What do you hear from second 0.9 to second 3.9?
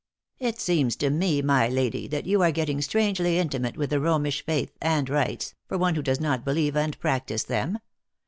to me, my lady, that you are getting strangely intimate